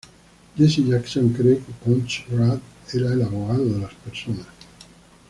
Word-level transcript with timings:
Jesse 0.57 0.81
Jackson 0.83 1.31
cree 1.31 1.59
que 1.61 1.75
Cochran 1.83 2.59
era 2.91 3.13
el 3.13 3.21
"abogado 3.21 3.65
de 3.65 3.81
las 3.81 3.93
personas. 3.93 4.47